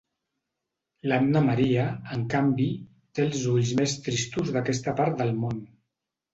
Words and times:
L'Anna 1.11 1.43
Maria, 1.49 1.83
en 2.17 2.25
canvi, 2.35 2.67
té 3.19 3.27
els 3.27 3.45
ulls 3.55 3.77
més 3.83 3.97
tristos 4.09 4.53
d'aquesta 4.59 4.99
part 5.03 5.25
de 5.25 5.33
món. 5.47 5.65